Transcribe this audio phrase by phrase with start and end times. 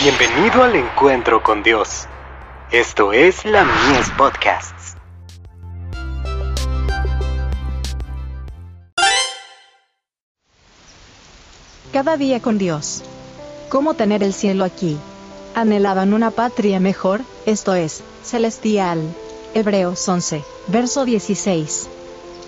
[0.00, 2.06] Bienvenido al encuentro con Dios.
[2.70, 4.94] Esto es la Mies Podcasts.
[11.92, 13.02] Cada día con Dios.
[13.70, 14.96] ¿Cómo tener el cielo aquí?
[15.56, 19.02] Anhelaban una patria mejor, esto es, celestial.
[19.52, 21.88] Hebreos 11, verso 16.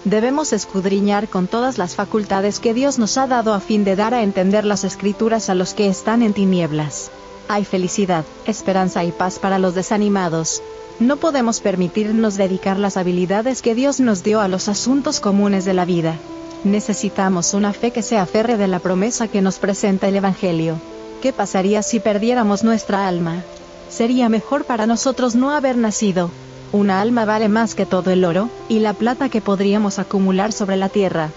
[0.04, 4.14] Debemos escudriñar con todas las facultades que Dios nos ha dado a fin de dar
[4.14, 7.10] a entender las escrituras a los que están en tinieblas.
[7.52, 10.62] Hay felicidad, esperanza y paz para los desanimados.
[11.00, 15.74] No podemos permitirnos dedicar las habilidades que Dios nos dio a los asuntos comunes de
[15.74, 16.14] la vida.
[16.62, 20.76] Necesitamos una fe que se aferre de la promesa que nos presenta el Evangelio.
[21.22, 23.42] ¿Qué pasaría si perdiéramos nuestra alma?
[23.88, 26.30] Sería mejor para nosotros no haber nacido.
[26.70, 30.76] Una alma vale más que todo el oro y la plata que podríamos acumular sobre
[30.76, 31.30] la tierra.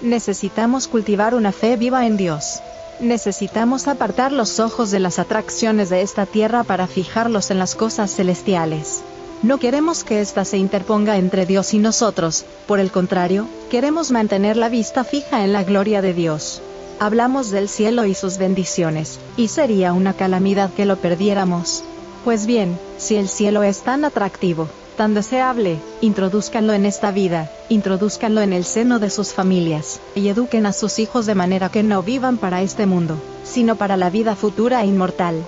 [0.00, 2.60] Necesitamos cultivar una fe viva en Dios.
[3.00, 8.14] Necesitamos apartar los ojos de las atracciones de esta tierra para fijarlos en las cosas
[8.14, 9.00] celestiales.
[9.42, 14.58] No queremos que ésta se interponga entre Dios y nosotros, por el contrario, queremos mantener
[14.58, 16.60] la vista fija en la gloria de Dios.
[16.98, 21.82] Hablamos del cielo y sus bendiciones, y sería una calamidad que lo perdiéramos.
[22.22, 24.68] Pues bien, si el cielo es tan atractivo,
[25.00, 30.66] tan deseable, introduzcanlo en esta vida, introduzcanlo en el seno de sus familias, y eduquen
[30.66, 34.36] a sus hijos de manera que no vivan para este mundo, sino para la vida
[34.36, 35.42] futura e inmortal.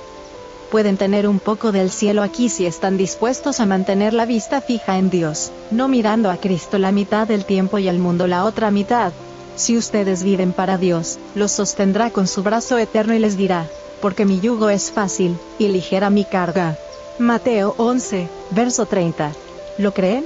[0.70, 4.97] Pueden tener un poco del cielo aquí si están dispuestos a mantener la vista fija
[4.97, 8.70] en Dios, no mirando a Cristo la mitad del tiempo y al mundo la otra
[8.70, 9.12] mitad.
[9.55, 13.66] Si ustedes viven para Dios, los sostendrá con su brazo eterno y les dirá,
[14.00, 16.78] porque mi yugo es fácil, y ligera mi carga.
[17.19, 19.33] Mateo 11, verso 30.
[19.77, 20.25] ¿Lo creen?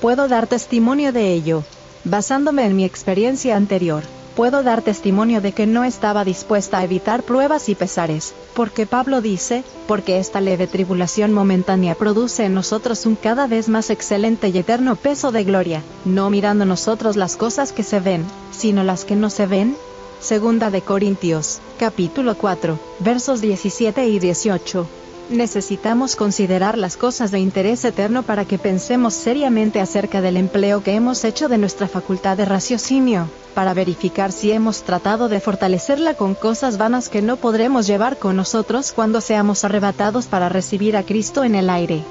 [0.00, 1.64] Puedo dar testimonio de ello.
[2.04, 4.04] Basándome en mi experiencia anterior,
[4.36, 9.20] puedo dar testimonio de que no estaba dispuesta a evitar pruebas y pesares, porque Pablo
[9.20, 14.58] dice, porque esta leve tribulación momentánea produce en nosotros un cada vez más excelente y
[14.58, 19.16] eterno peso de gloria, no mirando nosotros las cosas que se ven, sino las que
[19.16, 19.76] no se ven.
[20.20, 24.86] Segunda de Corintios, capítulo 4, versos 17 y 18.
[25.30, 30.94] Necesitamos considerar las cosas de interés eterno para que pensemos seriamente acerca del empleo que
[30.94, 36.34] hemos hecho de nuestra facultad de raciocinio, para verificar si hemos tratado de fortalecerla con
[36.34, 41.44] cosas vanas que no podremos llevar con nosotros cuando seamos arrebatados para recibir a Cristo
[41.44, 42.02] en el aire.